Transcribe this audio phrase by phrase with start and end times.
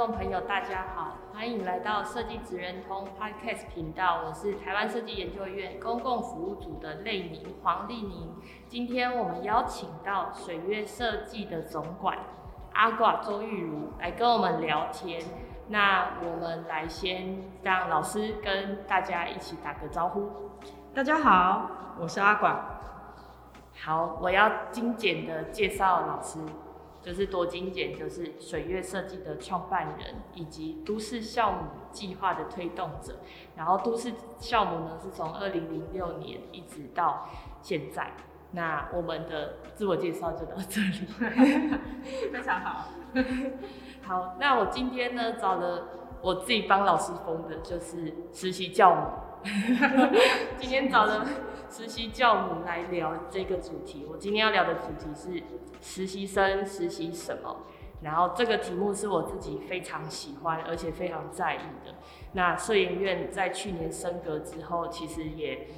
[0.00, 4.22] 众朋友，大家好，欢迎来到设计职人通 Podcast 频道。
[4.26, 8.34] 我是台湾设计研究院公共服务组的类宁黄丽宁。
[8.66, 12.16] 今天我们邀请到水月设计的总管
[12.72, 15.20] 阿寡周玉如来跟我们聊天。
[15.68, 20.30] 那我们来先让老师跟大家一起打个招呼。
[20.94, 22.56] 大家好，我是阿寡。
[23.78, 26.38] 好，我要精简的介绍老师。
[27.10, 31.58] 就是多精简，就是水月设计的创办人，以及都市校母
[31.90, 33.16] 计划的推动者。
[33.56, 37.28] 然后都市校母呢，是从二零零六年一直到
[37.62, 38.12] 现在。
[38.52, 41.04] 那我们的自我介绍就到这里，
[42.32, 42.90] 非常好。
[44.02, 45.88] 好，那我今天呢找了
[46.22, 49.29] 我自己帮老师封的，就是实习教母。
[50.58, 51.26] 今天找了
[51.70, 54.06] 实习教母来聊这个主题。
[54.10, 55.42] 我今天要聊的主题是
[55.80, 57.64] 实习生实习什么？
[58.02, 61.94] 然后这个题目是我自己非常喜欢而且非常在意的。
[62.32, 65.68] 那摄影院在去年升格之后，其实也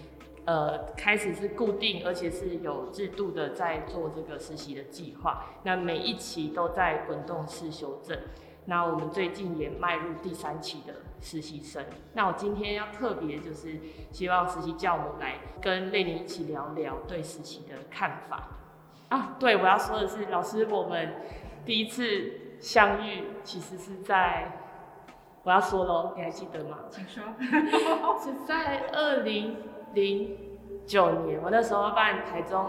[0.44, 5.44] 呃开始是固定而且是有制度的在做这个实习的计划。
[5.62, 8.18] 那每一期都在滚动式修正。
[8.66, 11.82] 那我们最近也迈入第三期的实习生。
[12.12, 18.48] 那我今天要特别就是希望实习教母来跟类宁一起聊聊对实习的看法。
[19.08, 21.14] 啊，对，我要说的是，老师，我们
[21.64, 24.60] 第一次相遇其实是在，
[25.44, 26.78] 我要说喽，你还记得吗？
[26.90, 27.22] 请说。
[28.18, 29.56] 是在二零
[29.94, 30.36] 零
[30.86, 32.66] 九年，我那时候办台中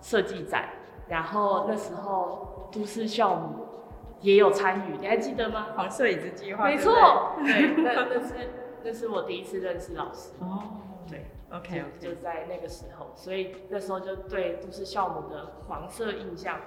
[0.00, 0.68] 设计展，
[1.08, 3.61] 然后那时候都市校母。
[4.22, 5.68] 也有参与，你还记得吗？
[5.76, 6.64] 黄色椅子计划。
[6.64, 8.34] 没错，对，那 那是
[8.84, 10.30] 那是我第一次认识老师。
[10.40, 10.62] 哦，
[11.08, 16.60] 对，OK，就，就在那个时候，所以那时候就对都市校母的黄色印象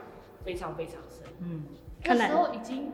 [0.43, 1.27] 非常非常深。
[1.39, 1.63] 嗯，
[2.03, 2.91] 那时候已经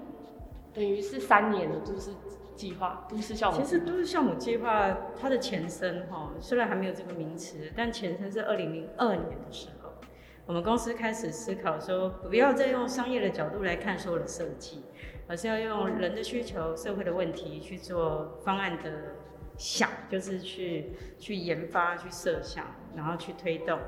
[0.73, 2.11] 等于是三年的，都市
[2.55, 3.57] 计划，都市校母。
[3.57, 9.80] 其实都市校母计划它的前身哈，虽然还没有这个名词，但前身是二零零二年的时候。
[10.51, 14.83] 我们公司开始思考说，不要再用商业的角度来看所有的设计，
[15.25, 19.15] 而是要用人的需求、社会的问题去做方案的
[19.55, 22.65] 想，就是去去研发、去设想，
[22.97, 23.79] 然后去推动。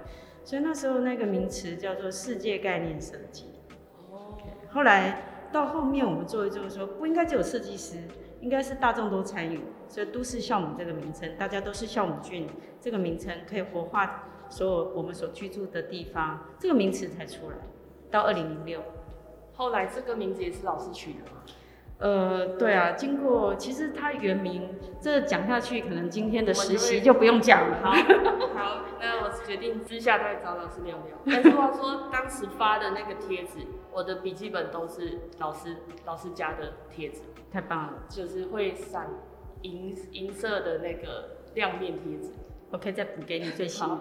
[0.46, 3.47] 所以那时候那个名词叫做世界概念设计。
[4.09, 4.38] 哦。
[4.69, 7.97] 后来到后面我们做一做说，不应该只有设计师，
[8.40, 9.59] 应该是大众都参与。
[9.90, 12.47] 所以都市校母这个名称，大家都是校母菌
[12.80, 14.30] 这个名称可以活化。
[14.53, 17.57] 所有我们所居住的地方，这个名词才出来，
[18.11, 18.83] 到二零零六，
[19.55, 21.41] 后来这个名字也是老师取的吗？
[21.97, 24.69] 呃，对啊，经过其实它原名，
[25.01, 27.79] 这讲下去可能今天的实习就不用讲了。
[27.81, 27.93] 好，
[28.53, 31.17] 好，那我决定私下再找老师聊聊。
[31.25, 37.21] 但是话说，当时发的那个贴纸，我的笔记本都是老师老师家的贴纸，
[37.51, 39.09] 太棒了，就是会闪
[39.63, 42.33] 银银色的那个亮面贴纸。
[42.73, 44.00] 我可以再补给你最新的。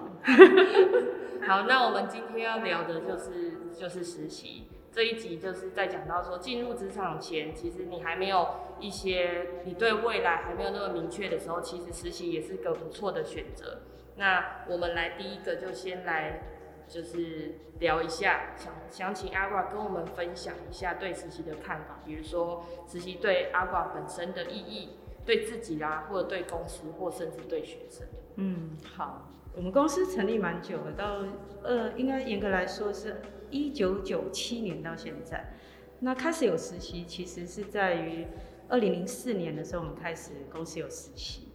[1.46, 8.48] 好，那我们今天要聊的就是就是实习这一集，就是在讲到说进入职场前，其实你还没有
[8.80, 13.82] 一些你对未来还没有那么明确的时候，其实实习也是个不错的选择。
[14.16, 16.40] 那我们来第一个就先来
[16.88, 24.96] 就是聊一下，想想请阿瓜跟我们分享一下对实习的看法，比如说实习对阿瓜本身的意义，
[25.26, 28.06] 对自己啊，或者对公司，或甚至对学生。
[28.36, 31.24] 嗯，好，我们公司成立蛮久了，到
[31.62, 33.20] 呃，应该严格来说是
[33.50, 35.52] 一九九七年到现在。
[36.00, 38.26] 那开始有实习，其实是在于
[38.68, 41.48] 二零零四年的时候，我们开始公司有实习。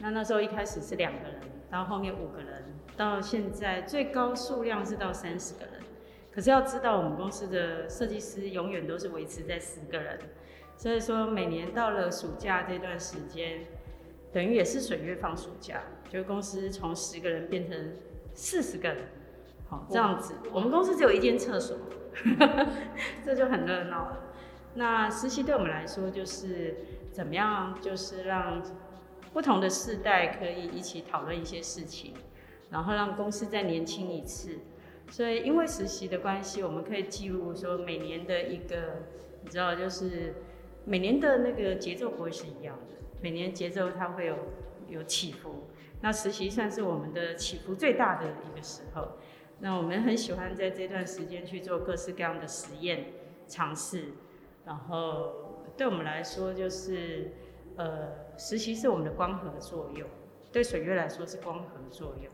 [0.00, 1.40] 那那时候一开始是两个人，
[1.70, 2.64] 到后面五个人，
[2.96, 5.74] 到现在最高数量是到三十个人。
[6.30, 10.18] 可是要知道，我们公司的设计师永远都是维持在十个人，
[10.76, 13.60] 所以说每年到了暑假这段时间，
[14.32, 15.82] 等于也是水月放暑假。
[16.08, 17.92] 就公司从十个人变成
[18.32, 19.08] 四十个人，
[19.68, 20.34] 好，这样子。
[20.52, 21.76] 我们公司只有一间厕所，
[23.24, 24.22] 这就很热闹了。
[24.74, 26.76] 那实习对我们来说就是
[27.10, 28.62] 怎么样，就是让
[29.32, 32.14] 不同的世代可以一起讨论一些事情，
[32.70, 34.58] 然后让公司再年轻一次。
[35.10, 39.02] 所以因为实习的关系，我们可以记录说每年的一个，
[39.42, 40.34] 你知道，就是
[40.84, 44.36] 每年的那个节奏不会是一样的，每年节奏它会有
[44.88, 45.68] 有起伏。
[46.02, 49.12] 那实习算是我们的起伏最大的一个时候。
[49.60, 53.06] 那我们很喜欢在这段时间去做各式各样的实验
[53.48, 54.08] 尝试，
[54.66, 57.32] 然后对我们来说就是，
[57.76, 60.06] 呃，实习是我们的光合作用，
[60.52, 62.30] 对水月来说是光合作用。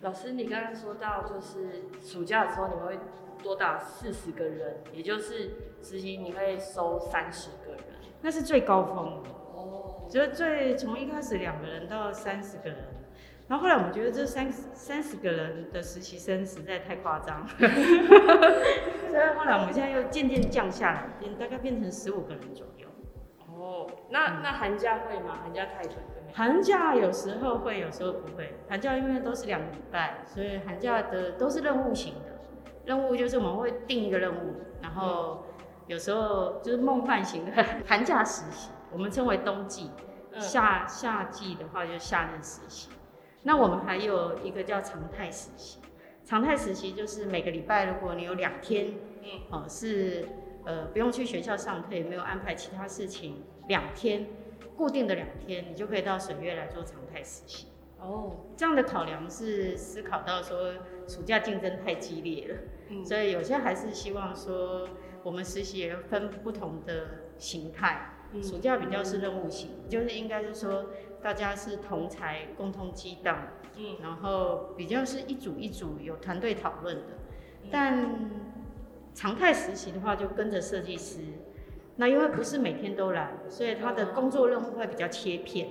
[0.00, 2.98] 老师，你刚刚说到就是暑假的时候你会
[3.42, 5.50] 多达四十个人，也就是
[5.82, 7.84] 实习你可以收三十个人，
[8.22, 9.22] 那是最高峰。
[9.54, 12.78] 哦，就是最从一开始两个人到三十个人。
[13.48, 22.86] 然后后来我们觉得这三三十个人的实习生实在太夸张， 所以后来我们现在又渐渐降下来，变大概变成十五个人左右。
[23.56, 25.38] 哦，那那寒假会吗？
[25.42, 26.34] 寒假太短对。
[26.34, 28.52] 寒假有时候会，有时候不会。
[28.68, 32.38] 寒假因为都是两个礼拜，所以寒假的都是任务型的。
[32.84, 35.46] 任务就是我们会定一个任务，然后
[35.88, 39.90] 有时候就是梦幻型的 寒假实习，我们称为冬季。
[40.38, 42.90] 夏夏季的话就是夏日实习。
[43.42, 45.80] 那我们还有一个叫常态实习，
[46.24, 50.28] 常态实习就是每个礼拜，如果你有两天，嗯，哦，是
[50.64, 54.28] 呃不用去学校上课，也没有安排其他事情，两天
[54.76, 57.66] 固定的两天，你就可以到水月来做常态实习。
[57.98, 60.74] 哦，这样的考量是思考到说
[61.08, 62.58] 暑假竞争太激烈了，
[62.90, 64.86] 嗯，所以有些还是希望说
[65.28, 70.86] 我们实习也分不同的形态，暑假比较是任务型，就是应该是说。
[71.20, 77.14] 大家是同才共同激荡，嗯，然后比较是一组一组有团队讨论的，
[77.72, 78.30] 但
[79.12, 81.18] 常态实习的话就跟着设计师，
[81.96, 85.70] 那因为不是每天都来，所以他的工作任务会比较切片，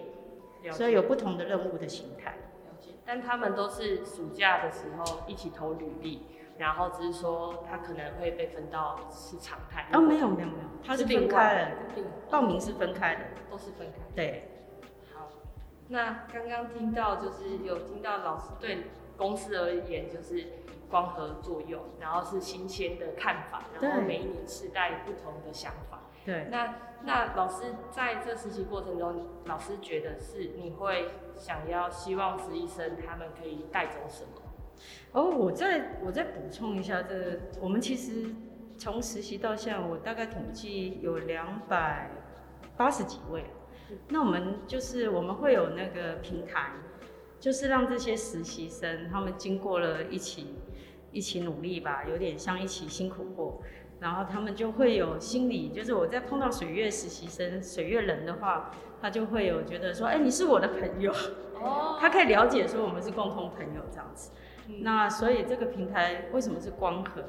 [0.69, 2.37] 所以有不同的任务的形态。
[3.05, 6.23] 但他们都是暑假的时候一起投履历，
[6.57, 9.87] 然后只是说他可能会被分到是常态。
[9.93, 13.97] 哦，没有没有没有，他是分开的，报名是分开的，都是分开。
[14.15, 14.51] 对。
[15.13, 15.29] 好
[15.89, 20.47] 那刚刚听到就是有听到老师对公司而言就是
[20.89, 26.01] 光合作用，然后是新鲜的看法，然后每一年世代不同的想法。
[26.25, 26.47] 对。
[26.51, 34.41] 那那老师在这实习过程中，老师觉得是你会想要希望实习生他们可以带走什么？
[35.11, 38.33] 哦，我再我再补充一下，这个我们其实
[38.77, 42.11] 从实习到现在，我大概统计有两百
[42.75, 43.45] 八十几位。
[44.09, 46.73] 那我们就是我们会有那个平台，
[47.39, 50.55] 就是让这些实习生他们经过了一起
[51.11, 53.61] 一起努力吧，有点像一起辛苦过，
[54.01, 58.71] 然后他们就会有心理，就是我在碰到水月实习生、水月人的话，
[59.01, 61.13] 他就会有觉得说，哎，你是我的朋友，
[61.55, 64.31] 哦，他可以了解说我们是共同朋友这样子。
[64.81, 67.23] 那所以这个平台为什么是光合？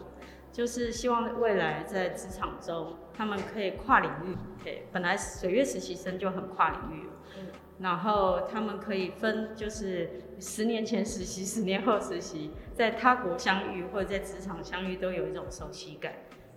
[0.51, 4.37] 就是希望未来在职场中，他们可以跨领域。
[4.65, 7.07] 对，本来水月实习生就很跨领域，
[7.39, 7.47] 嗯，
[7.81, 16.15] 然后他们可以分，就是十年前实习，十年后实习，在他国相遇或者在职场相遇，都有一种熟悉感。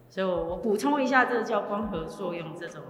[0.10, 2.82] 所以我我补充一下，这个叫光合作用，这种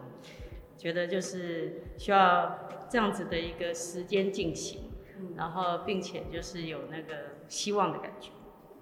[0.77, 4.91] 觉得就是需要这样子的一个时间进行，
[5.35, 8.31] 然后并且就是有那个希望的感觉。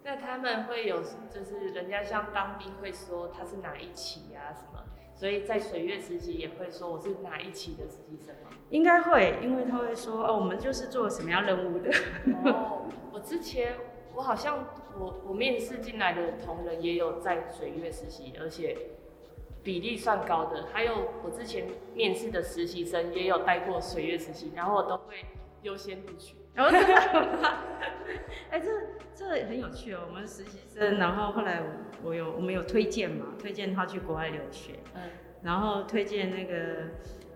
[0.03, 4.83] 那他们会有，就是人家像当兵会说他是哪一期啊什么，
[5.15, 8.51] 所以在水月实习也会说我是哪一期的实习生吗？
[8.69, 11.89] 应该会，因为他会说哦，我们就是做什么样任务的。
[12.45, 13.75] 哦，我之前
[14.13, 14.67] 我好像
[14.99, 18.77] 我我面试进来的同仁也有在水月实习，而且
[19.63, 20.67] 比例算高的。
[20.71, 25.25] 还有我之前面试的实习生也有待过水月实习，然后我都会
[25.63, 26.35] 优先录取。
[26.59, 26.67] 然
[27.13, 27.29] 后，
[28.51, 28.67] 哎，这
[29.15, 30.01] 这很有趣哦。
[30.07, 31.61] 我们实习生，然后后来
[32.03, 35.01] 我有我们有推荐嘛，推荐他去国外留学，嗯，
[35.43, 36.55] 然后推荐那个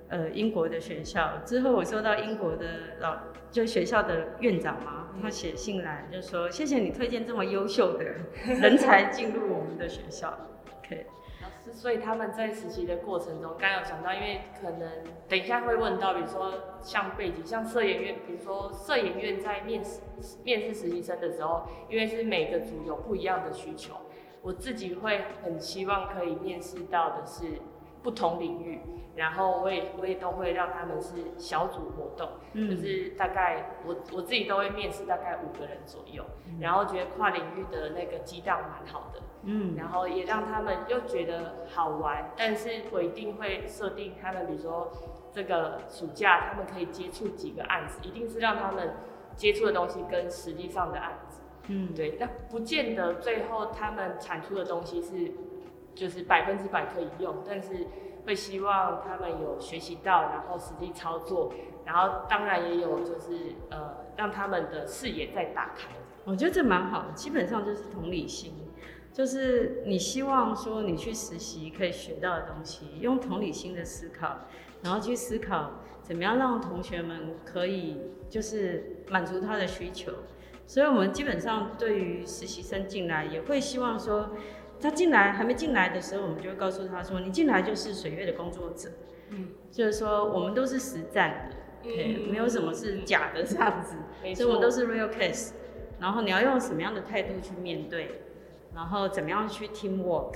[0.09, 1.39] 呃英国的学校。
[1.45, 3.17] 之后我收到英国的老
[3.49, 8.03] 就学校的院长嘛，他写信来就说谢谢你推荐这么优秀的
[8.45, 10.37] 人才进入我们的学校。
[10.83, 11.05] OK。
[11.71, 14.89] 所以他们在实习的过程中，刚有讲到，因为可能
[15.27, 20.01] 等一下会问到，比如说像背景，像摄影院，比如说摄影院在面试
[20.43, 23.95] 面试实习生的时候，因为是每个组有不一样的需求，
[24.41, 27.45] 我自己会很希望可以面试到的是
[28.03, 28.81] 不同领域，
[29.15, 39.19] 然后我也我也都会让他们是小组活动，嗯、就是大概我我自己都会面试大概五个人左右，嗯、然后觉得跨领域的那个激荡蛮好的。
[39.45, 44.89] 嗯，然后也让他们又觉得好玩，但是我一定会设定他们，比如说
[45.33, 48.95] 这个暑假他们可以接触几个案子，一定是让他们
[49.35, 55.33] 接触的东西跟实际上的案子嗯，对，但不见得最后他们产出的东西是
[55.93, 57.85] 就是百分之百可以用，但是
[58.25, 61.53] 会希望他们有学习到，然后实际操作，
[61.85, 65.89] 然后当然也有就是呃让他们的视野再打开。
[66.25, 68.53] 我觉得这蛮好的，基本上就是同理心，
[69.11, 74.39] 就是你希望说你去实习可以学到的东西，用同理心的思考，
[74.81, 77.99] 然后去思考怎么样让同学们可以
[78.29, 80.11] 就是满足他的需求。
[80.65, 84.29] 所以，我们基本上对于实习生进来，也会希望说，
[84.83, 88.89] 他进来还没进来的时候，我们就会告诉他说，你进来就是水月的工作者，
[89.29, 93.95] 嗯，就是说我们都是实战的，对，没有什么是假的这样子，
[94.35, 95.53] 所以我们都是 real case。
[95.99, 98.21] 然后你要用什么样的态度去面对，
[98.75, 100.35] 然后怎么样去 team work，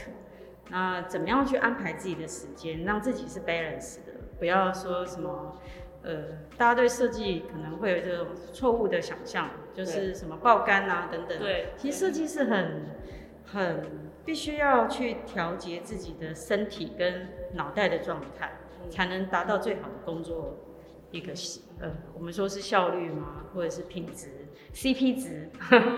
[0.69, 5.59] 那怎么样去安排自己的时间，让自己是 balance 的，不要说什么。
[6.03, 6.23] 呃，
[6.57, 11.37] 大家对设计可能会有这种错误的想象，就是什么爆肝啊等等。
[11.37, 12.85] 对，其实设计是很
[13.43, 20.57] 很必须要去调节自己的身体跟脑袋的状态，嗯、才能达到最好的工作
[21.11, 21.31] 一个
[21.79, 23.45] 呃，我们说是效率嘛？
[23.53, 24.27] 或者是品质
[24.73, 25.49] ，CP 值。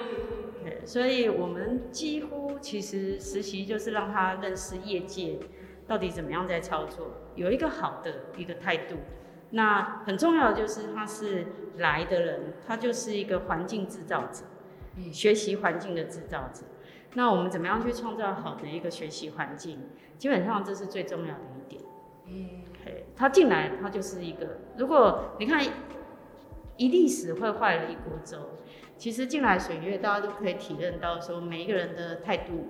[0.64, 5.40] 对，所以我们几乎其实实习就是让他认识业界
[5.88, 8.98] 到底怎么样在操作，有一个好的一个态度。
[9.50, 14.44] 那很重要的就是他是来的人，他就是一个环境制造者，
[14.98, 16.62] 嗯，学习环境的制造者。
[17.16, 19.80] 那我们怎么样去创造好的一个学习环境？
[20.18, 21.82] 基本上这是最重要的一点。
[22.28, 22.64] 嗯，
[23.16, 25.64] 他进来他就是一个，如果你看
[26.78, 28.38] 一历史会坏了一锅粥，
[28.98, 32.68] 其实进来水月大家都可以体认到说每一个人的态度，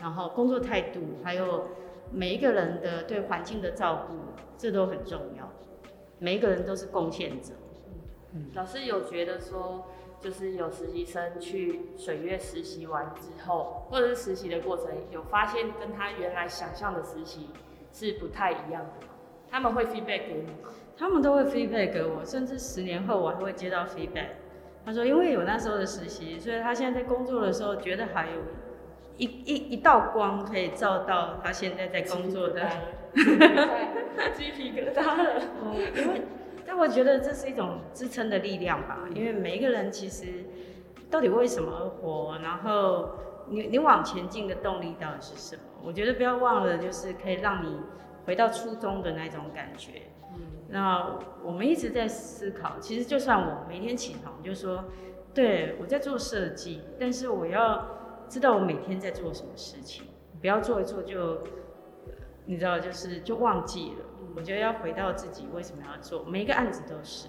[0.00, 1.68] 然后工作态度，还有
[2.10, 4.14] 每一个人的对环境的照顾，
[4.58, 5.52] 这都很重要。
[6.18, 7.52] 每一个人都是贡献者。
[8.34, 9.86] 嗯，老师有觉得说，
[10.20, 17.50] 就是有实习生去水月实习完之后，或者是实习的过程，有发现跟他原来想象的实习
[17.92, 19.12] 是不太一样的吗？
[19.50, 20.70] 他们会 feedback 给你吗？
[20.96, 24.28] 他们都会 feedback 给我，甚至十年后我还会接到 feedback。
[24.84, 28.40] 他说，因为有那时候的实习，所以他现在在工作的时候，觉得还有
[29.18, 32.68] 一一一道光可以照到他现在在工作的。
[34.34, 35.40] 鸡皮疙瘩了。
[35.62, 36.22] 哦，因为，
[36.76, 39.08] 但我觉得这是一种支撑的力量吧。
[39.14, 40.44] 因为每一个人其实
[41.10, 43.12] 到底为什么而活，然后
[43.48, 45.62] 你你往前进的动力到底是什么？
[45.82, 47.78] 我觉得不要忘了，就是可以让你
[48.26, 50.02] 回到初衷的那种感觉。
[50.34, 54.84] 嗯，那我们一直在思考，其实就算我每天起床就说，
[55.32, 57.86] 对，我在做设计，但是我要
[58.28, 60.04] 知道我每天在做什么事情，
[60.42, 61.38] 不要做一做就。
[62.48, 64.05] 你知道，就是就忘记了。
[64.36, 67.26] 我觉得要回到自己为什么要做，每一个案子都是。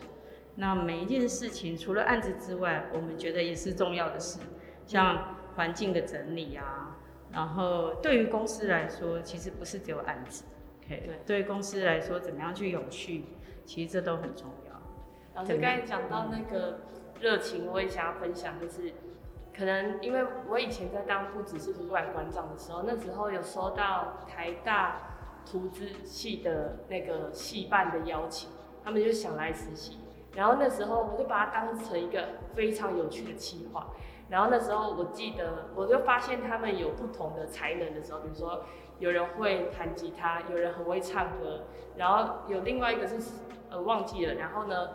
[0.56, 4.40] 那每一件事情，除了案子之外，我们觉得也是重要的事，
[4.86, 6.98] 像环境的整理啊。
[7.32, 10.44] 然后对于公司来说，其实不是只有案子。
[10.84, 13.26] OK，对，对于公司来说，怎么样去永续，
[13.66, 14.82] 其实这都很重要。
[15.36, 16.82] 老师刚才讲到那个
[17.22, 18.94] 热情，我也想要分享，就是。
[19.58, 25.17] 可能因为我以前在当副只是图书馆馆长的时候，那时候有收到台大
[25.50, 28.50] 图资系的那个系办的邀请，
[28.84, 29.98] 他们就想来实习，
[30.36, 33.88] 然后那时候我就把它当成一个非常有趣的企划，
[34.30, 38.64] 然后那时候我记得我就发现他们有不同的才能的时候，比如说
[39.00, 41.64] 有人会弹吉他，有人很会唱歌，
[41.96, 43.16] 然后有另外一个是
[43.70, 44.90] 呃忘记了，然后呢。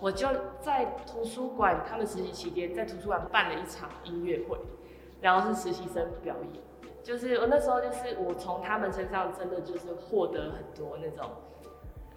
[0.00, 0.26] 我就
[0.58, 4.58] 在图书馆，他们实习期间在图书馆办了一场音乐会，
[5.20, 6.60] 然后是实习生表演，
[7.02, 11.30] 就是我那时候就是我从他们身上真的就是获得很多那种，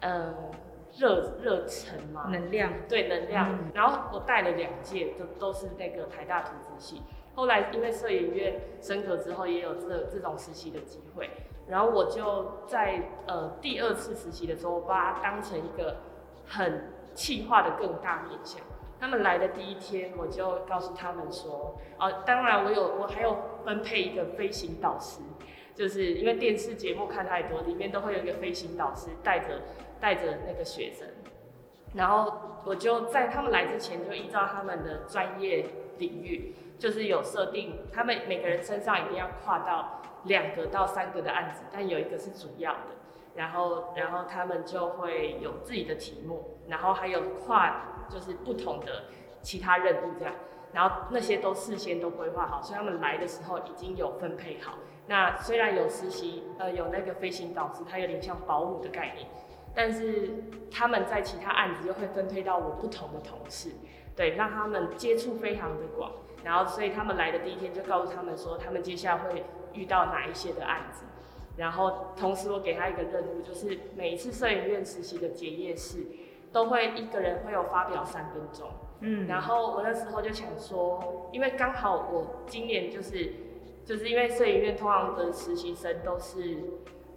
[0.00, 0.34] 嗯，
[0.96, 3.52] 热热忱嘛，能量，对能量。
[3.52, 7.02] 嗯、然后我带了两届，都都是那个台大图资系。
[7.34, 11.30] 后来因为摄影院升格之后，也有这这种实习的机会，
[11.68, 15.96] 然后我就在呃第二次实习的时候，我把它当成一个
[16.46, 16.92] 很。
[17.16, 18.60] 气化的更大面向。
[19.00, 23.34] 他们来的第一天，我就告诉他们说，哦，当然我有，我还有
[23.66, 25.20] 分配一个飞行导师，
[25.74, 29.62] 就是因为电视节目看太多，里面都会有一个飞行导师带着
[30.00, 31.08] 带着那个学生，
[31.94, 35.66] 然后我就在他们来之前，就依照他们的专业
[35.98, 42.94] 领域，就是有设定，他们每个人身上一定要跨到两个到三个的案子，但有一个是主要的。
[43.34, 49.04] 然后，然后他们就会有自己的题目，然后还有跨就是不同的
[49.42, 50.34] 其他任务这样，
[50.76, 54.74] 然后那些都事先都规划好，所以他们来的时候已经有分配好。
[55.06, 59.26] 那虽然有实习，呃，有那个飞行导师，他有点像保姆的概念，
[59.74, 63.70] 但是他们在其他案子又会分配到我不同的同事，
[64.14, 66.12] 对，让他们接触非常的广。
[66.44, 71.06] 然后所以他们来的第一天就告诉他们说，他们接下来会遇到哪一些的案子。
[71.56, 76.04] 然后同时我给他一个任务，就是每一次摄影院实习的结业式，
[76.52, 78.68] 都会一个人会有发表三分钟。
[79.00, 83.32] 嗯，然后我那时候就想说，因为刚好我今年就是
[83.84, 86.56] 就是因为摄影院通常的实习生都是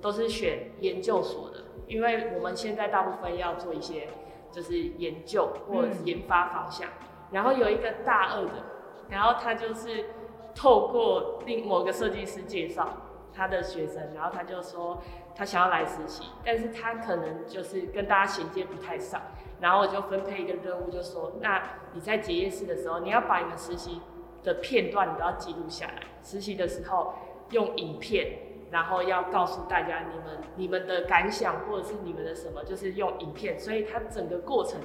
[0.02, 4.10] 都是选研究所的，因为我们现在大部分要做一些
[4.52, 6.88] 就是研究或者是研发方向。
[6.88, 8.66] 嗯、然后有一个大二的，
[9.10, 10.06] 然后他就是
[10.54, 13.06] 透过另某个设计师介绍。
[13.32, 15.02] 他的学生，然后他就说
[15.36, 19.22] 他想要来实习，但是他可能就是跟大家衔接不太上，
[19.62, 21.62] 然后我就分配一个任务，就说那
[21.94, 24.02] 你在结业式的时候，你要把你们实习
[24.44, 27.14] 的片段你都要记录下来，实习的时候
[27.52, 28.40] 用影片，
[28.72, 34.80] 然后要告诉大家你们你们的感想或者是你们的什么，就是用影片，所以他整个过程。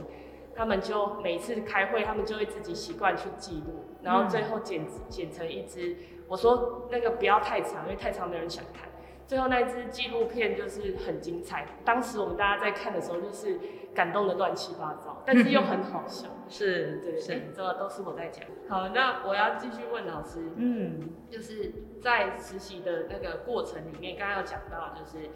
[0.56, 5.96] 他们就每次开会，他们就会自己习惯去记录，然后最后剪剪成一支。
[6.28, 8.88] 我说那个不要太长，因为太长没人想看。
[9.26, 13.58] 最后那支纪录片就是很精彩，当时我们大家在看的时候就是
[13.94, 16.28] 感动的乱七八糟，但是又很好笑。
[16.48, 18.44] 是，对，是，这都是我在讲。
[18.68, 21.72] 好，那我要继续问老师，嗯，就是
[22.02, 25.30] 在实习的那个过程里面，刚刚有讲到，就是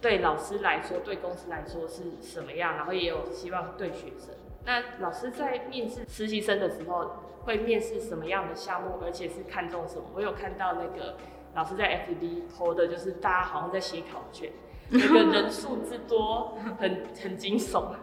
[0.00, 4.34] 对老师来说，对公司来说是什么样，然后也有希望对学生。
[4.64, 7.10] 那老师在面试实习生的时候，
[7.44, 10.04] 会面试什么样的项目，而且是看重什么？
[10.14, 11.16] 我有看到那个
[11.54, 14.52] 老师在 FB 投的，就是大家好像在写考卷，
[14.98, 17.94] 个人数之多，很很惊悚。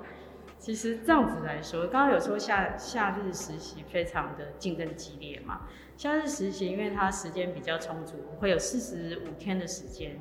[0.58, 5.62] 其实这样子来说，刚刚有说夏夏日实习非常的竞争激烈嘛。
[5.96, 10.20] 夏日实习因为它时间比较充足，会有四十五天的时间。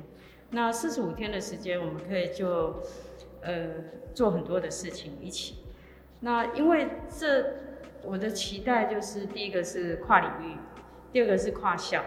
[0.51, 2.81] 那四十五天的时间，我们可以就
[3.41, 3.67] 呃
[4.13, 5.57] 做很多的事情一起。
[6.21, 7.53] 那因为这，
[8.03, 10.57] 我的期待就是第一个是跨领域，
[11.11, 12.03] 第二个是跨校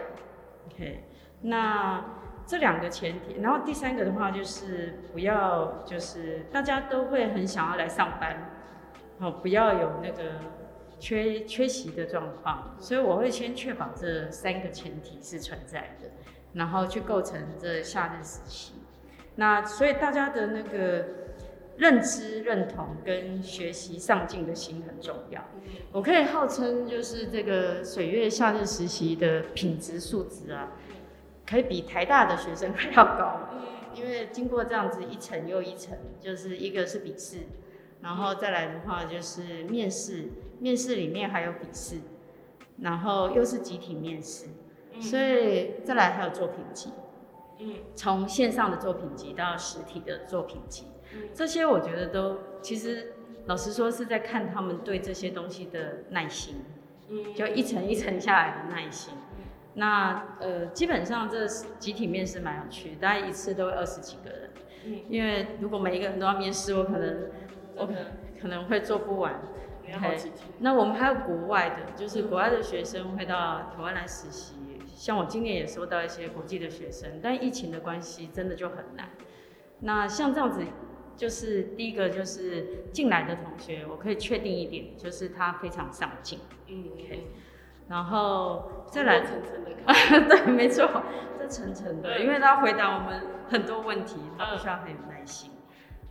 [0.67, 1.03] ，OK。
[1.41, 2.03] 那
[2.45, 8.51] 这两个前提，然后第三个的话就是不要就是大家都会很想要来上班，
[9.19, 10.39] 哦，不要有那个
[10.99, 16.09] 缺缺席的状况，所以我会先确保这三个前提是存在的，
[16.53, 18.73] 然后去构成这夏日实习。
[19.35, 21.05] 那所以大家的那个。
[21.75, 25.43] 认知、认同跟学习上进的心很重要。
[25.91, 30.73] 我可以号称就是这个水月夏日实习的品质素质啊，
[31.47, 33.39] 可以比台大的学生还要高。
[33.95, 37.41] 因为经过这样子一层又一层，就是一个是笔试，
[38.01, 40.29] 然后再来的话就是面试，
[40.59, 41.97] 面试里面还有笔试，
[42.81, 44.47] 然后又是集体面试，
[44.99, 46.91] 所以再来还有作品集。
[47.59, 50.85] 嗯，从线上的作品集到实体的作品集。
[51.35, 53.13] 这些我觉得都，其实
[53.45, 56.55] 老实说是在看他们对这些东西的耐心，
[57.35, 59.13] 就一层一层下来的耐心。
[59.75, 64.51] 那呃，基本上这集体面试蛮有趣，大概一次都会二十几个人，
[65.09, 67.29] 因为如果每一个人都要面试，我可能
[67.75, 68.05] 我可能
[68.41, 69.41] 可能会做不完。
[69.85, 70.31] Okay.
[70.59, 74.55] 那我们还有国外的，就是国外的学生会到台湾来实习，
[74.95, 79.09] 像我今年也收到一些国际的学生，但疫情的关系真的就很难。
[79.79, 80.61] 那像这样子。
[81.15, 86.39] 就是第一个就是进来的同学，我可以确定一点，就是他非常上进。
[86.67, 87.27] 嗯，OK。
[87.87, 89.71] 然后再来层层的，
[90.27, 90.89] 对，没错，
[91.37, 95.51] 这层层的，因为他回答我们很多问题，他必须要很有耐心。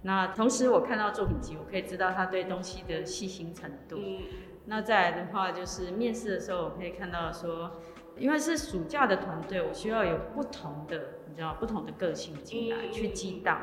[0.03, 3.97] 那同时我看到作品集，我可以知道他对东西的细心程度。
[3.99, 4.23] 嗯。
[4.67, 7.71] 那再来的话，就是面试的时候，我可以看到说，
[8.17, 13.61] 因为是暑假的团队，我需要有不同的，你知道，不同的个性进来去激荡。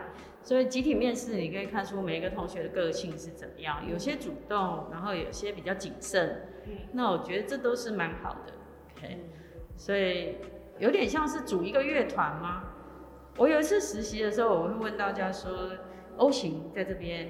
[0.50, 6.42] 所以集体面试，你可以看出每一个同学的个性是怎么样，有些主动，然后有些比较谨慎。
[6.94, 8.54] 那我觉得这都是蛮好的。
[8.98, 9.20] OK，
[9.78, 10.38] 所以
[10.80, 12.64] 有点像是组一个乐团吗？
[13.38, 15.70] 我有一次实习的时候，我会问大家说
[16.18, 17.30] ，O 型在这边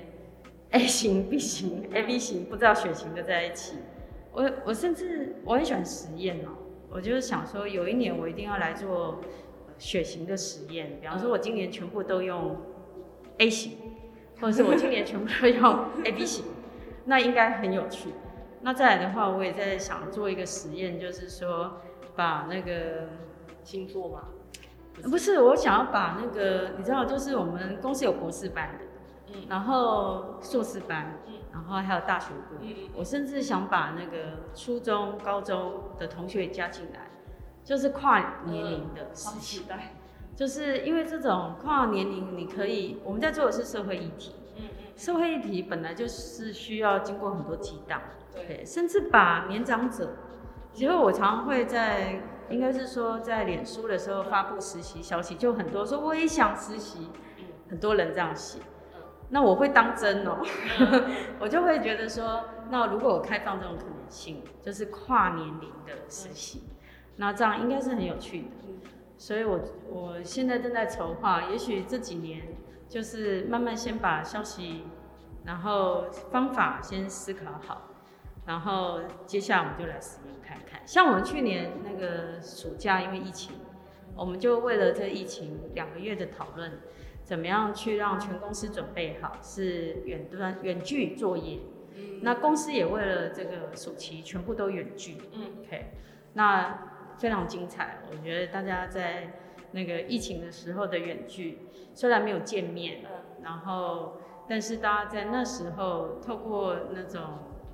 [0.70, 3.80] ，A 型、B 型、AB 型，不知道血型的在一起。
[4.32, 6.56] 我我甚至我很喜欢实验哦，
[6.90, 9.20] 我就是想说，有一年我一定要来做
[9.78, 12.56] 血型的实验，比方说我今年全部都用。
[13.40, 13.78] A 型，
[14.40, 16.46] 或者是我今年全部都用 AB 型，
[17.06, 18.14] 那应该很有趣。
[18.62, 21.78] 那再来的话，我也在想做一个实验，就是说
[22.16, 23.10] 把那个
[23.64, 24.24] 星座嘛，
[25.04, 28.86] 不是，我想要把那个，你知道，就是我们公司有博士班的，
[29.34, 37.08] 嗯，然后硕士班，嗯，然后还有大学部，嗯，我甚至想把那个初中、高中的同学加进来，
[37.64, 39.64] 就是跨年龄的实习。
[40.40, 48.02] 就是因为这种跨年龄，你可以，我们在做的是社会议题，嗯嗯，社会议题本来就是需要经过很多激荡，
[48.34, 50.16] 对，甚至把年长者
[50.72, 57.10] 其实我常会在，应该是说在脸书的时候发布实习消息，就很多说我也想实习，
[57.70, 58.60] 很多人这样写。
[59.32, 60.38] 那我会当真哦，
[61.42, 66.64] 我就会觉得说，那如果我开放这种可能性，就是跨年龄的实习，
[67.18, 68.48] 那这样应该是很有趣的。
[69.20, 72.42] 所以我我现在正在筹划，也许这几年
[72.88, 74.86] 就是慢慢先把消息，
[75.46, 77.92] 然后方法先思考好，
[78.46, 80.82] 然后接下来我们就来实验看看。
[80.88, 83.56] 像我们去年那个暑假，因为疫情，
[84.16, 86.80] 我们就为了这疫情两个月的讨论。
[87.22, 91.60] 怎么样去让全公司准备好是远端远距作业？
[91.94, 95.18] 嗯，那公司也为了这个暑期全部都远距。
[95.34, 95.92] 嗯，OK，
[96.34, 98.00] 那非常精彩。
[98.10, 99.34] 我觉得大家在
[99.72, 101.60] 那个疫情的时候的远距，
[101.94, 103.06] 虽然没有见面，
[103.44, 107.22] 然后但是大家在那时候透过那种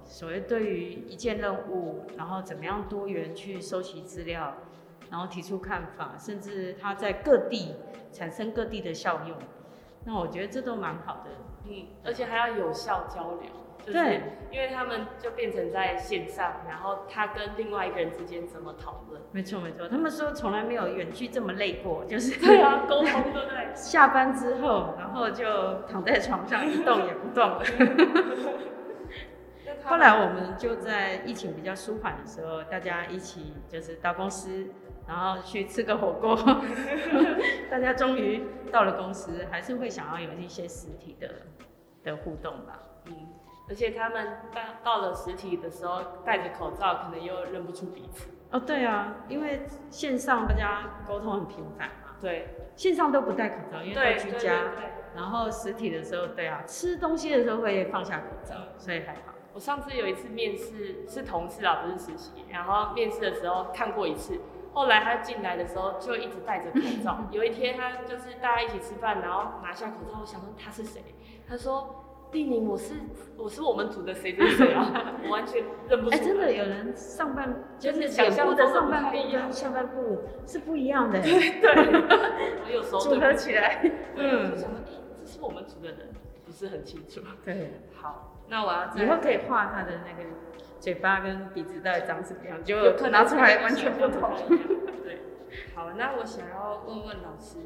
[0.03, 4.53] 所谓对于一件任务，然后怎么样多元去收集资料。
[5.11, 7.75] 然后提出看法，甚至它在各地
[8.11, 9.37] 产生各地的效用，
[10.03, 11.29] 那我觉得这都蛮好的。
[11.65, 13.51] 嗯，而且还要有效交流，
[13.85, 14.21] 就是、对，
[14.51, 19.21] 因为他们就变成在线上，然后他跟另外一个人之间怎么讨论？
[19.31, 23.69] 没错没错，他们说从来没有远距这么累过，就是对啊，沟通对不对？
[23.75, 27.63] 下班之后，然后就躺在床上一动也不动了。
[29.83, 34.67] 后来我们就在疫情比较舒缓的时候，大家一起就是到公司。
[35.07, 36.35] 然后去吃个火锅，
[37.69, 41.29] 大家终于到了公司，还是会想要有一些实体的
[42.03, 42.79] 的互动吧。
[43.65, 48.29] 嗯，而且他们到到了实体的时候，戴着口罩，可能又认不出彼此。
[48.51, 52.15] 哦，对啊，因为线上大家沟通很频繁嘛。
[52.21, 54.71] 对，线上都不戴口罩，因为都居家。
[55.15, 59.33] 然后实体的时候，对啊，吃东西的时候会放下口罩，所以还好。
[59.53, 64.39] 我上次有一次面试是同事啊，不是实习，然后面试的时候看过一次。
[64.73, 67.19] 后来他进来的时候就一直戴着口罩。
[67.31, 71.01] 有一天他就是大家一起吃饭，然后拿下口罩，我想说他是谁？
[71.47, 72.93] 他说：“丽宁，我是
[73.37, 81.21] 我是我们组的谁谁谁啊， 我完全认不出来。”哎，真的有人上半就是脸部的上半部跟下半部是不一样的。
[81.21, 81.71] 对对，
[82.65, 83.81] 我有时候组合起来，
[84.15, 84.81] 嗯，就想说，
[85.19, 86.09] 这是我们组的人，
[86.45, 87.21] 不是很清楚。
[87.43, 90.29] 对，好，那我要以后可以画他的那个。
[90.77, 92.63] 嘴巴跟鼻子到底长什么样？
[92.63, 92.75] 就
[93.07, 94.29] 拿出来完全不同。
[95.03, 95.19] 对，
[95.73, 97.57] 好，那我想要问问老师，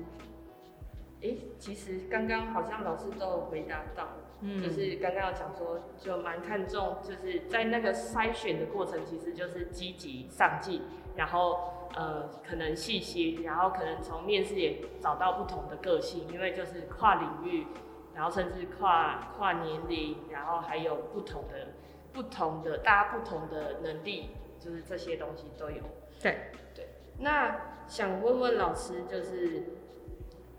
[1.21, 4.07] 哎、欸，其实刚刚好像老师都有回答到，
[4.41, 10.81] 嗯，就是刚刚有讲说，就蛮看重，就是在那个筛选的过程，其实就是积极上进，
[11.15, 17.67] 然后呃，可能细心，然后可能从面试也找到不同的个性，因为就是跨领域，
[18.15, 21.67] 然后甚至跨跨年龄，然后还有不同的。
[22.11, 25.83] 不同的，大家不同的能力，就是这些东西都有。
[26.19, 26.87] 对对。
[27.19, 27.55] 那
[27.87, 29.63] 想问问老师，就是，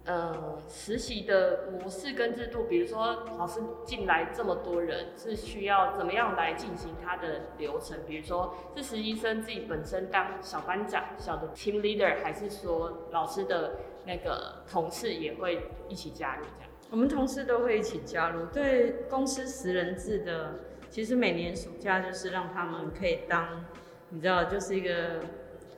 [0.07, 7.99] 呃，实习的模式跟制度，比如说老师进来这么多人，是需要怎么样来进行他的流程？
[8.07, 16.71] 比如说，是实习生自己本身当小班长、小的 team leader，还是说老师的那个同事也会一起加入这样？
[16.91, 18.47] 我们同事都会一起加入。
[18.47, 20.55] 对公司十人制的。
[20.93, 23.65] 其实每年暑假就是让他们可以当，
[24.09, 25.21] 你知道，就是一个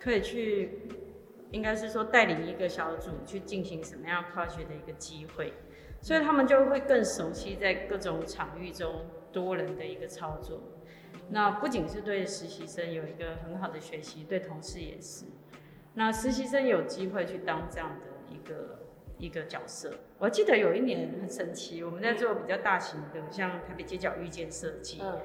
[0.00, 0.88] 可以去，
[1.52, 5.52] 应该是说带领一个小组去进行什么样 project 的一个机会，
[6.00, 10.60] 所以他们就会更熟悉在各种场域中多人的一个操作。
[11.28, 15.26] 那不仅是对实习生有一个很好的学习，对同事也是。
[15.94, 18.80] 那实习生有机会去当这样的一个。
[19.18, 19.88] 一个角色，
[20.18, 25.16] 我记得有一年很神奇，我们在做比较大型的，像台北街角遇见设计，嗯，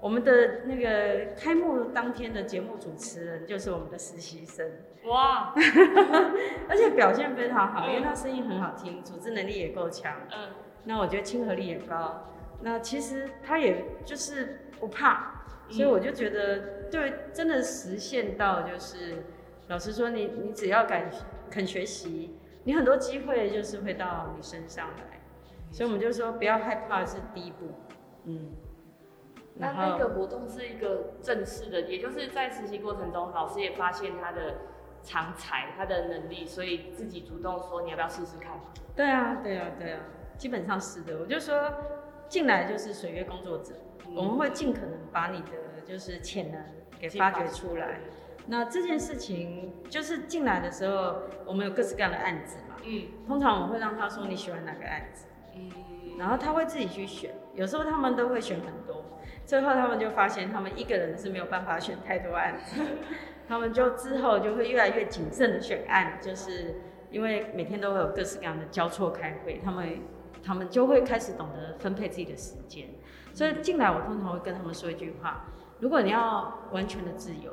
[0.00, 4.68] 我们的那个开幕当天的节目主持人就是我们的实习生，
[5.04, 5.52] 哇，
[6.68, 10.50] 而且表现非常好，因为他声音很好听，组织能力也够强，嗯，
[10.84, 12.28] 那我觉得亲和力也高，
[12.60, 19.24] 那其实他也就是不怕，所以我就觉得对，真的实现到就是，
[19.68, 21.10] 老实说你，你你只要敢
[21.50, 22.38] 肯学习。
[22.66, 25.20] 你很多机会就是会到你身上来，
[25.70, 27.74] 所以我们就说不要害怕是第一步，
[28.24, 28.52] 嗯。
[29.56, 34.56] 那那个活动是一个正式的，也就是在实习过程中，老师也发现他的
[35.04, 38.58] 长才，他的能力，所以自己主动说你要不要试试看？
[38.96, 40.00] 对啊，对啊，对啊，
[40.38, 41.18] 基本上是的。
[41.18, 41.72] 我就说
[42.26, 43.74] 进来就是水月工作者，
[44.08, 46.60] 嗯、我们会尽可能把你的就是潜能
[46.98, 48.00] 给发掘出来。
[48.46, 52.76] 那这件事情就是进来的时候，我们有各式各样的案子嘛。
[52.82, 53.08] 嗯。
[53.26, 55.26] 通常我们会让他说你喜欢哪个案子。
[55.54, 55.70] 嗯。
[56.18, 59.04] 然后他会自己去选，有时候他们都会选很多。
[59.44, 62.80] 最后他们就发现，他们一个人是没有办法选太多案子，
[63.46, 66.76] 他们就之后就会越来越谨慎的选案，就是
[67.10, 69.98] 因为每天都会有各式各样的交错开会，他们
[70.42, 72.88] 他们就会开始懂得分配自己的时间。
[73.32, 75.46] 所以进来，我通常会跟他们说一句话：
[75.80, 77.52] 如果你要完全的自由，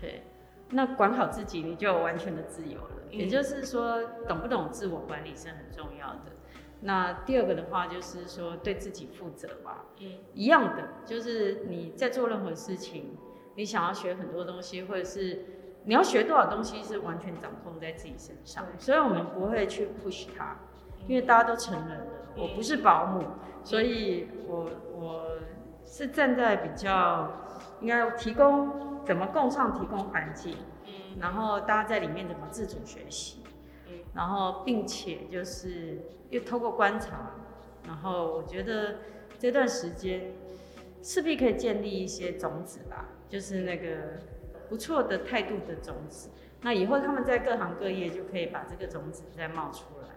[0.00, 0.22] 对，
[0.70, 2.90] 那管好自己，你就有完全的自由了。
[3.10, 6.32] 也就是说，懂不懂自我管理是很重要的。
[6.80, 9.84] 那第二个的话，就是说对自己负责吧。
[10.00, 13.16] 嗯，一样的，就是你在做任何事情，
[13.54, 15.44] 你想要学很多东西，或者是
[15.84, 18.64] 你要学多少东西，是完全掌控在自己身上。
[18.78, 20.56] 所以我们不会去 push 他，
[21.06, 22.06] 因为大家都成人了。
[22.36, 23.24] 我不是保姆，
[23.62, 25.38] 所以我我
[25.84, 27.30] 是站在比较
[27.80, 30.56] 应该提供怎么共创提供环境，
[31.20, 33.38] 然后大家在里面怎么自主学习。
[34.14, 37.30] 然后，并且就是又透过观察，
[37.86, 38.96] 然后我觉得
[39.38, 40.34] 这段时间
[41.02, 44.20] 势必可以建立一些种子吧，就是那个
[44.68, 46.28] 不错的态度的种子。
[46.60, 50.08] 那以后他们在各行各业就可以把这个种子再冒出来。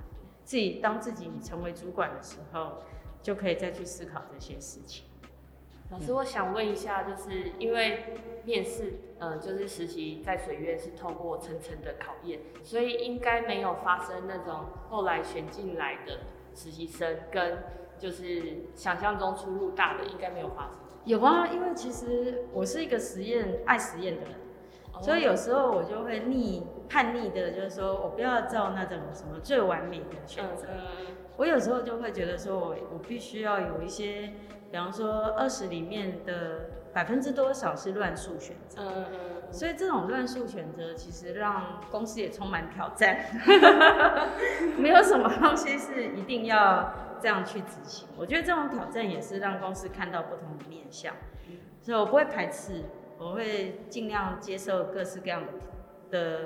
[0.44, 2.84] 自己当自己成为主管的时候，
[3.22, 5.06] 就可以再去思考这些事情。
[5.92, 16.20] 老师，我想问一下，就是因为面试，呃，就是实习在水院是透过层层的考验，所以应该没有发生那种后来选进来的
[16.54, 17.60] 实习生跟
[17.98, 20.85] 就是想象中出入大的，应该没有发生。
[21.06, 24.32] 有啊，因为其实我是一个实验爱实验的人，
[24.94, 30.68] 哦，所以有时候我就会逆叛逆的，就是说我不要照那种什么最完美的选择。
[30.70, 34.34] 嗯，我有时候就会觉得说我我必须要有一些。
[34.72, 38.82] 比方说，二十里面的百分之多少是乱数选择？
[38.82, 39.20] 嗯嗯。
[39.50, 43.18] 所以这种乱数选择，其实让公司也充满挑战。
[44.76, 46.92] 没有什么东西是一定要
[47.22, 48.08] 这样去执行。
[48.18, 51.14] 我觉得这种挑战也是让公司看到不同的面向。
[51.82, 52.84] 所以我不会排斥，
[53.18, 55.52] 我会尽量接受各式各样的
[56.10, 56.40] 的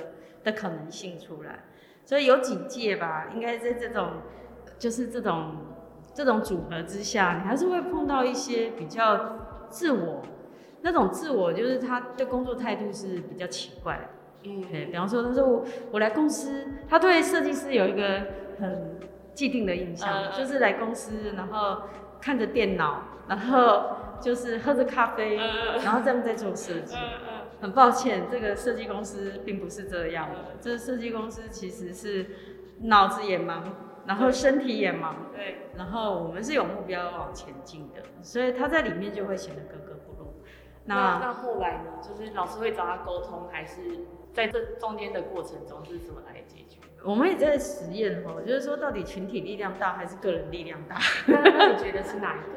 [0.43, 1.59] 的可能性出来。
[2.05, 4.13] 所以有几届吧，应该在这种，
[4.77, 5.55] 就是这种。
[6.11, 9.37] 这种组合之下，你还是会碰到一些比较
[9.69, 10.21] 自我，
[10.81, 14.03] 那种自我就是他对工作态度是比较奇怪的。
[14.43, 18.25] 嗯，对，比方说他说我我来公司，他对设计师有一个
[18.59, 18.99] 很
[19.39, 21.83] 既定的印象，嗯、就是来公司然后
[22.19, 26.97] 看着电脑，然后就是喝着咖啡，嗯、然后这样在做设计。
[26.97, 32.25] 嗯、很抱歉，这个设计公司并不是这样的，这个设计公司其实是
[32.81, 33.63] 脑子也忙。
[34.05, 40.33] 然后身体也忙，对，然后我们是有目标往前进的，所以他在里面就会显得格格不入。
[40.83, 42.01] 那那后来呢？
[42.01, 43.79] 就是老师会找他沟通，还是
[44.33, 46.78] 在这中间的过程中是怎么来解决？
[47.03, 50.97] 我们也在实验哦，就是说到底群体力量大还是个人力量大？
[51.27, 52.47] 那那你觉得是哪一个？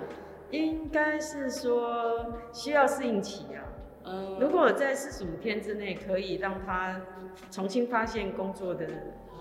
[0.56, 3.64] 应该是说需要适应期啊。
[4.04, 7.00] 嗯，如果在四十五天之内可以让他
[7.50, 8.86] 重新发现工作的。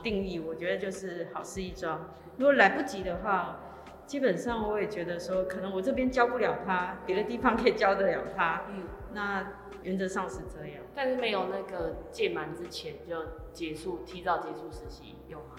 [0.04, 2.10] 定义我觉得就是好事一桩。
[2.38, 3.60] 如果来不及的话，
[4.08, 8.64] 基本上我也觉得说，可能我这边教不了他，别的地方可以教得了他。
[8.72, 9.46] 嗯，那
[9.84, 10.84] 原则上是这样。
[10.96, 13.16] 但是没有那个届满之前就
[13.52, 15.56] 结束，提早结束实习有吗？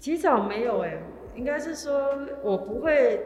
[0.00, 1.02] 提早没有哎、欸，
[1.36, 3.24] 应该是说我不会，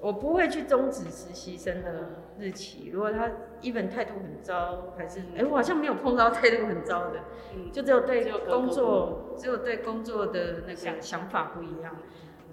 [0.00, 2.90] 我不会去终止实习生的日期。
[2.92, 3.30] 如果他
[3.62, 7.20] 一本态度很糟，还是哎、欸，我好像没有碰到态度很糟的。
[7.54, 11.96] 嗯，就只有对工作，只有对工作的那个想法不一样。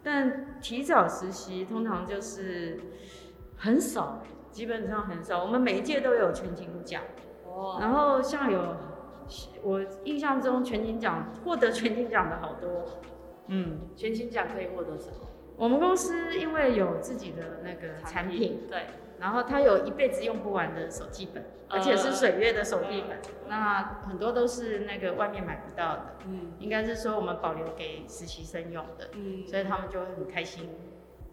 [0.01, 2.79] 但提早实习通常就是
[3.57, 5.43] 很少，基本上很少。
[5.43, 7.01] 我们每一届都有全勤奖，
[7.45, 8.75] 哦，然后像有
[9.63, 12.85] 我印象中全勤奖获得全勤奖的好多。
[13.47, 15.15] 嗯，全勤奖可以获得什么？
[15.57, 18.85] 我们公司因为有自己的那个产品，对。
[19.19, 30.67] 然后它有一辈子用不完的手机本，而且是水月的手机本，呃，那很多都是那个外面买不到的，嗯，应该是说我们保留给实习生用的，嗯，所以他们就会很开心，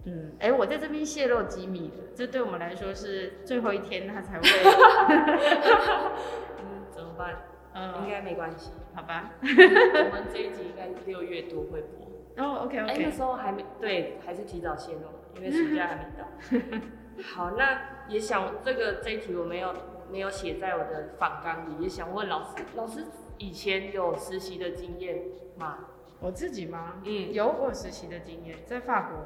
[0.08, 4.48] 嗯，哎，我在这边泄露机密的，这对我们来说是最后一天他才会
[6.58, 7.36] 嗯，怎么办？
[7.74, 12.08] 嗯，应该没关系，好吧， 我们这一集应该六月多会播，
[12.44, 16.24] 哦，OK OK，哎，那时候还没，对，还是提早泄露，因为暑假还没到。
[17.22, 19.74] 好，那也想这个这一题我没有
[20.10, 23.04] 没有写在我的访纲里，也想问老师，老师
[23.36, 25.22] 以前有实习的经验
[25.56, 25.78] 吗？
[26.20, 26.94] 我自己吗？
[27.04, 29.18] 嗯，有过实习的经验，在法国，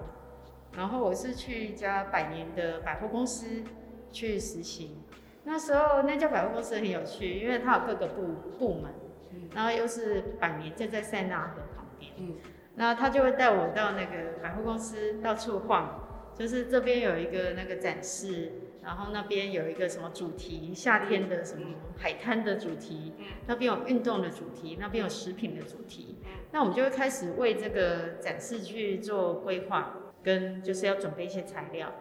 [0.76, 3.62] 然后我是去一家百年的百货公司
[4.10, 4.96] 去实习，
[5.44, 8.22] 那时候那家百货公司很有趣，因为它有各个部
[8.58, 8.92] 部门，
[9.32, 12.36] 嗯，然后又是百年就在塞纳河旁边，嗯，
[12.76, 15.98] 那他就会带我到那个百货公司到处晃。
[16.34, 23.12] 就是这边有一个那个展示，然后那边有一个什么主题，夏天的什么海滩的主题，
[23.46, 26.16] 那边有运动的主题，那边有食品的主题，
[26.50, 31.92] 那我们就会开始为这个展示去做规划，跟就是要准备一些材料，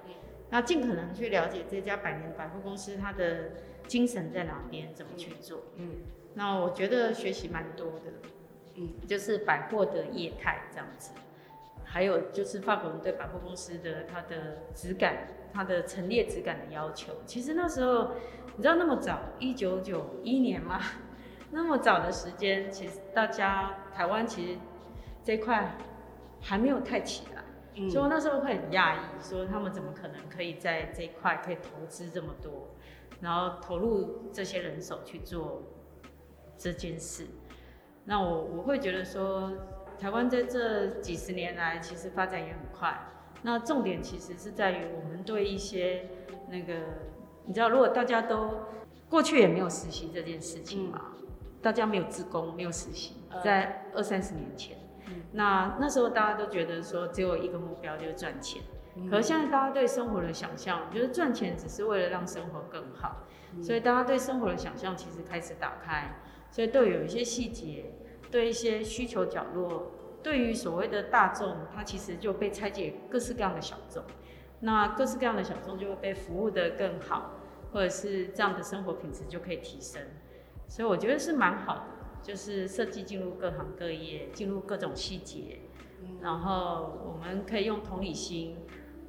[0.50, 3.52] 那尽可能去了解这家百年百货公司它的
[3.88, 5.64] 精神在哪边，怎么去做。
[5.78, 5.98] 嗯，
[6.36, 8.12] 那我觉得学习蛮多的，
[8.76, 11.12] 嗯，就是百货的业态这样子。
[11.84, 17.12] 还有就是法国人对百货公司的它的质感、它的陈列质感的要求。
[17.26, 18.12] 其实那时候，
[18.56, 20.80] 你知道那么早，一九九一年嘛，
[21.52, 24.60] 那么早的时间，其实大家台湾其实
[25.22, 25.76] 这块
[26.40, 27.41] 还没有太起来，
[27.76, 32.70] 嗯、所以我那时候会很讶异，说他们怎么可能可以在这一块可以投资这么多，
[33.22, 35.64] 然后投入这些人手去做
[36.58, 37.26] 这件事。
[38.06, 39.52] 那我我会觉得说。
[40.00, 42.92] 台湾在这几十年来，其实发展也很快。
[43.44, 46.10] 那重点其实是在于我们对一些
[46.50, 46.74] 那个，
[47.46, 48.62] 你知道，如果大家都
[49.08, 51.28] 过去也没有实习这件事情嘛，嗯、
[51.62, 54.81] 大家没有自工，没有实习，在二三十年前，嗯、
[55.34, 58.62] 那那时候大家都觉得说只有一个目标就是赚钱。
[58.96, 63.24] 嗯、可是现在大家对生活的想象，就是赚钱只是为了让生活更好，
[63.56, 67.94] 嗯、所以大家对生活的想象其实开始打开，所以对有一些细节。
[68.32, 69.92] 对一些需求角落，
[70.24, 74.02] 对于所谓的大众，它其实就被拆解各式各样的小众，
[74.62, 77.32] 那各式各样的小众就会被服务的更好，
[77.74, 80.02] 或者是这样的生活品质就可以提升，
[80.66, 81.84] 所以我觉得是蛮好的，
[82.22, 85.60] 就是设计进入各行各业，进入各种细节，
[86.22, 88.58] 然后我们可以用同理心，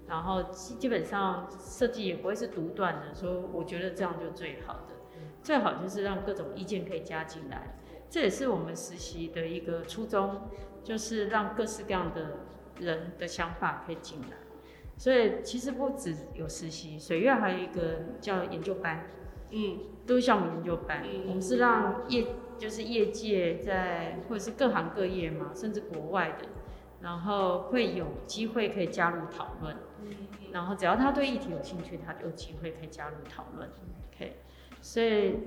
[0.08, 4.94] 然后基本上设计也不会是独断的，说我觉得这样就最好的，
[5.42, 7.78] 最好就是让各种意见可以加进来。
[8.10, 10.42] 这也是我们实习的一个初衷，
[10.84, 12.40] 就是让各式各样的
[12.78, 14.36] 人的想法可以进来。
[14.98, 19.08] 所以其实不只有实习，水月还有一个叫研究班，
[19.50, 21.02] 嗯，都是项目研究班。
[21.04, 22.26] 嗯、我们是让业
[22.62, 26.46] 就是业界在或者是各行各业嘛，甚至国外的，
[27.00, 29.74] 然后会有机会可以加入讨论。
[30.04, 30.14] 嗯、
[30.52, 33.68] 然后只要他对议题有兴趣，他就有机会可以加入讨论。
[34.14, 34.36] OK，
[34.80, 35.38] 所以。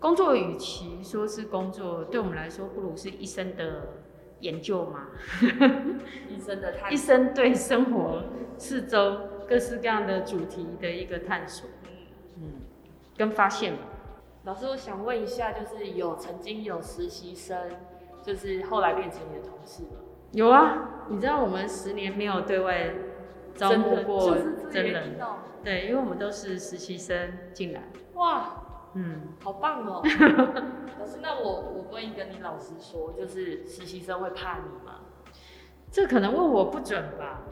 [0.00, 4.04] 工作与其说是工作，对我们来说不如是一生的
[4.38, 5.08] 研究嘛。
[6.28, 8.22] 一生的探索， 一生对生活
[8.56, 9.18] 四周
[9.48, 11.68] 各式各样的主题的一个探索，
[12.36, 12.60] 嗯，
[13.16, 13.74] 跟发现。
[14.48, 17.68] 老师，我想问一下，就是有曾经有实习生，
[18.22, 20.00] 就是后来变成你的同事吗？
[20.32, 22.94] 有啊，你知道我们十年没有对外
[23.54, 24.34] 招募过
[24.70, 25.18] 真人，
[25.62, 27.82] 对，因为我们都是实习生进来。
[28.14, 28.64] 哇。
[28.94, 30.00] 嗯，好棒哦！
[30.98, 35.00] 老师，那我我问一个，你老实说，就是实习生会怕你吗？
[35.90, 37.42] 这可能问我不准吧。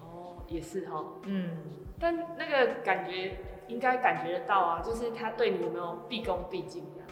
[0.00, 1.04] 哦，也是哈。
[1.24, 1.50] 嗯，
[1.98, 3.38] 但那个感觉
[3.68, 7.04] 应该感觉得到啊，就是他对你有没有毕恭毕敬呀？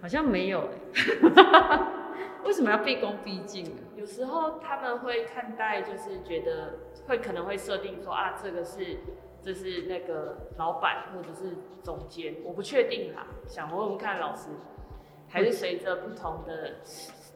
[0.00, 1.80] 好像没有哎。
[2.44, 3.76] 为什么要毕恭毕敬？
[3.96, 6.74] 有时候他们会看待，就是觉得
[7.06, 8.98] 会可能会设定说啊，这个是。
[9.42, 14.50] 这是那个老板或者是总监，我不确定啦，想问问看老师，
[15.30, 16.74] 还是随着不同的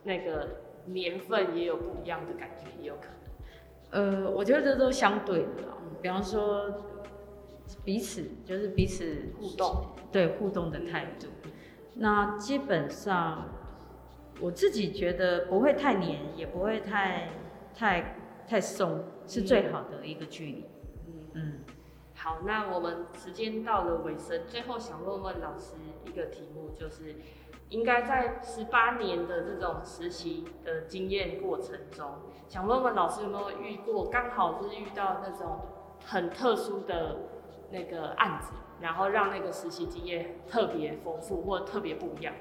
[0.03, 0.47] 那个
[0.85, 3.09] 年份也有不一样的感觉，也有可
[3.91, 4.25] 能。
[4.25, 6.69] 呃，我觉得这都相对的啦，比方说
[7.85, 11.29] 彼此就是彼此互动，对互动的态度。
[11.95, 13.49] 那基本上
[14.41, 17.31] 我自己觉得不会太黏，也不会太
[17.75, 20.65] 太太松，是最好的一个距离。
[21.07, 21.13] 嗯。
[21.35, 21.53] 嗯
[22.17, 25.75] 好，那我们时间到了尾声，最后想问问老师
[26.07, 27.17] 一个题目，就是
[27.69, 32.07] 应该在十八年的这种实习的经验过程中，
[32.49, 35.61] 想问问老师有没有遇过，刚好就是遇到那种
[36.07, 37.17] 很特殊的
[37.75, 42.33] 那个案子，然后让那个实习经验特别丰富或特别不一样？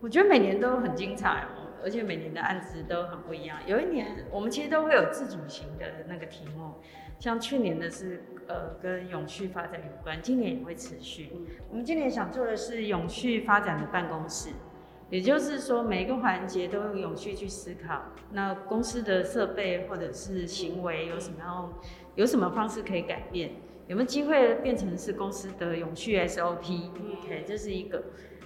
[0.00, 3.58] 我觉得每年都很精彩哦，而且每年的案子都很不一样。
[3.66, 6.72] 有一年我们其实都会有自主型的那个题目。
[7.20, 11.30] 像去年的是，呃，跟永续发展有关，今年也会持续。
[11.70, 14.50] 我们今年想做的是永续发展的办公室，
[15.08, 18.02] 也就是说每一个环节都用永续去思考。
[18.32, 21.72] 那公司的设备或者是行为有什么样，
[22.16, 23.52] 有什么方式可以改变？
[23.88, 28.04] 有没有机会变成是公司的永续 SOP？OK，这是一个。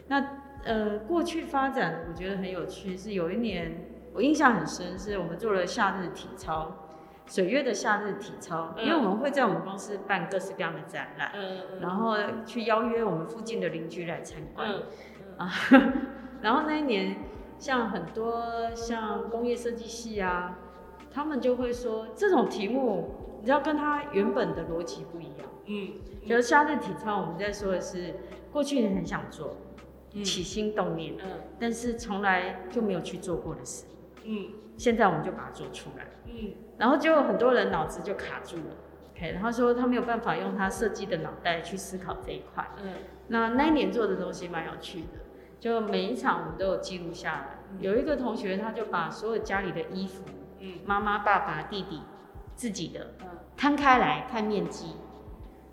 [0.08, 6.82] 那呃，过去发展我觉得很有趣，是有一年我印象很深，是我们做了夏日体操。
[7.28, 12.14] 水月的夏日体操，因为我们会在我们公司办各式各样的展览，嗯、然后
[12.44, 14.70] 去邀约我们附近的邻居来参观，
[15.36, 15.50] 啊，
[16.40, 17.16] 然后那一年，
[17.58, 20.56] 像很多像工业设计系啊，
[21.10, 25.46] 他们就会说这种题目知道跟他原本的逻辑不一样。
[25.66, 25.92] 嗯，
[26.28, 28.14] 就是夏日体操，我们在说的是
[28.52, 29.56] 过去你很想做，
[30.14, 33.86] 嗯、起心动念，嗯，但是从来就没有去做过的事，
[34.24, 38.76] 嗯，现在我们就把它做出来，嗯，然后就很多人脑子就卡住了
[39.10, 42.92] ，OK，然后说他没有办法用他设计的脑袋去思考这一块，嗯，
[43.28, 45.18] 那那一年做的东西蛮有趣的，
[45.58, 50.22] 就每一场我们都有记录下来，嗯、有一个同学他就把所有家里的衣服，
[50.60, 52.02] 嗯，妈妈、爸爸、弟弟
[52.56, 54.96] 自己的，嗯，摊开来看面积。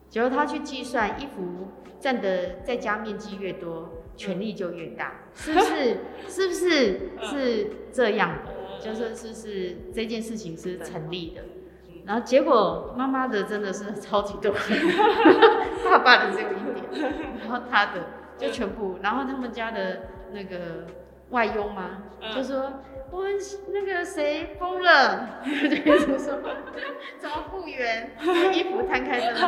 [0.10, 1.70] 结果他去计算，衣服
[2.00, 5.98] 占的在家面积越多，权力就越大，是不是？
[6.30, 7.10] 是不是？
[7.24, 8.80] 是这样的？
[8.80, 11.42] 就是是是这件事情是成立的。
[12.06, 14.52] 然后结果妈妈的真的是超级多，
[15.90, 18.08] 爸爸的只有一点，然后他的
[18.38, 20.02] 就全部，然后他们家的
[20.34, 20.86] 那个
[21.30, 22.04] 外佣嘛，
[22.36, 22.72] 就说。
[23.14, 23.32] 我们
[23.68, 26.40] 那个谁疯了，就是说
[27.20, 28.10] 怎么复原，
[28.52, 29.40] 衣服摊开真的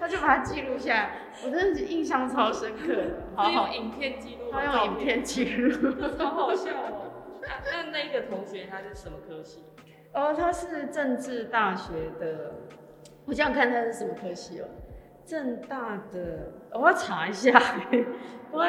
[0.00, 1.10] 他就把它记录下来，
[1.44, 2.92] 我真的是印象超深刻，
[3.36, 3.68] 好好。
[3.68, 7.12] 影片记录，他用影片记录，好好笑哦。
[7.70, 9.62] 那那个同学他是什么科系？
[10.12, 12.52] 哦，他是政治大学的，
[13.26, 14.66] 我想想看他是什么科系哦，
[15.24, 17.52] 政大的，我要查一下。
[18.50, 18.64] 我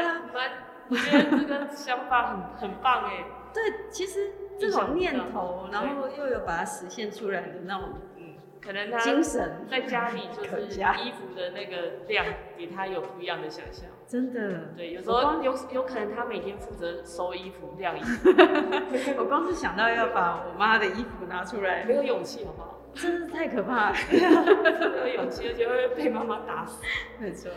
[0.89, 3.25] 我觉得这个想法很很棒哎。
[3.53, 12.25] 对，其实这种念头，然后又有把它实现出来的那种，嗯，可能他精神在家里就是衣服的那个量，
[12.57, 13.85] 给他有不一样的想象。
[14.07, 14.73] 真的。
[14.75, 18.29] 对，有时候有有可能他每天负责收衣服、晾衣服。
[19.17, 22.81] 我光是想到要把我妈的衣服拿出来，没有勇气好不好？
[22.93, 23.95] 真是太可怕了。
[24.11, 26.81] 没有勇气，而且会被妈妈打死。
[27.19, 27.49] 没错。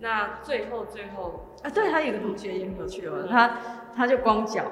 [0.00, 3.56] 那最后最后啊，对，他有个同学也很有趣哦，他
[3.94, 4.64] 他就光脚，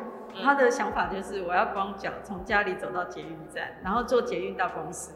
[0.43, 5.13] 他的想法就是我要光脚从家里走到捷运站，然后坐捷运到公司。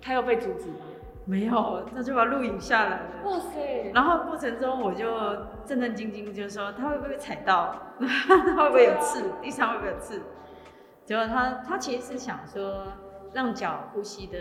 [0.00, 0.76] 他又被阻止吗？
[1.24, 3.00] 没有，那就把录影下来了。
[3.24, 3.90] 哇塞！
[3.92, 5.06] 然后过程中我就
[5.64, 7.74] 战战兢兢，就说他会不会踩到？
[7.98, 9.24] 他会不会有刺？
[9.42, 10.22] 地上会不会有刺？
[11.04, 12.84] 结果他他其实是想说
[13.32, 14.38] 让脚呼吸的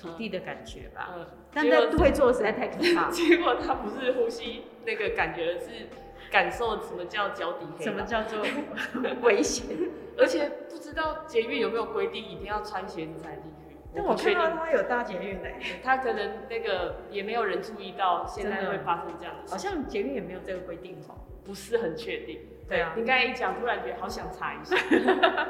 [0.00, 1.10] 土地的感觉吧。
[1.16, 3.10] 嗯但他会做实在太可怕。
[3.10, 5.66] 结果他不是呼吸那个感觉，是
[6.30, 8.38] 感受什么叫脚底黑，什么叫做
[9.22, 9.66] 危险，
[10.16, 13.76] 而且不知道捷运有没有规定一定要穿鞋子才进去。
[13.92, 15.50] 但我看到他有搭捷运的，
[15.82, 19.50] 他可能那个也没有人注意到现在会发生这样的事。
[19.50, 22.42] 好像捷运也没有这个规定哦，不是很确定。
[22.68, 24.76] 对啊，你刚才一讲，突然觉得好想查一下。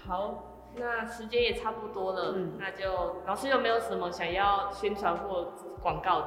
[0.08, 0.46] 好。
[0.76, 5.52] 那时间也差不多了，嗯、那就老师有没有什么想要宣传或
[5.82, 6.26] 广告的？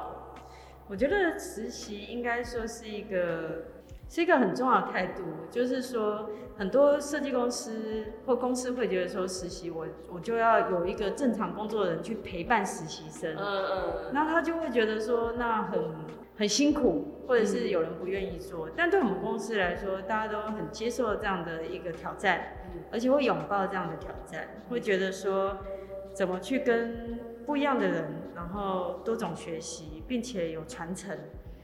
[0.88, 3.64] 我觉得实习应该说是一个
[4.08, 6.28] 是一个很重要的态度，就是说
[6.58, 15.82] 很多设计公司或公司会觉得说实习我我就要有一个正常工作的人去陪伴实习生，嗯嗯，那他就会觉得说那很
[16.36, 22.58] 很辛苦，或者是有人不愿意做，嗯、但对我们公司来说，大家都很接受这样的一个挑战。
[22.90, 25.58] 而且会拥抱这样的挑战，会觉得说
[26.12, 28.04] 怎么去跟不一样的人，
[28.34, 31.16] 然后多种学习，并且有传承。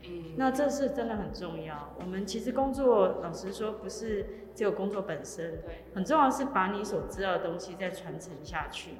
[0.02, 1.94] 嗯，那这是真的很重要。
[1.98, 8.92] 我们其实工作，老实说，不是只有工作本身，对，很重要是把你所知道的东西再传承下去，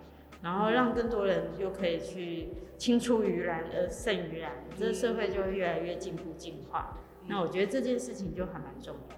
[0.43, 6.99] 然后让更多人又可以去青出于蓝而胜于蓝，这个社会就会越来越进步进化。
[7.27, 9.17] 那我觉得这件事情就还蛮重要。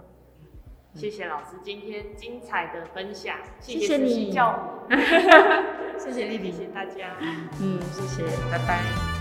[0.95, 4.89] 谢谢老师今天精彩的分享，谢谢你，教我，
[5.99, 7.17] 谢谢丽丽，谢谢大家，
[7.61, 9.12] 嗯，谢谢，拜拜。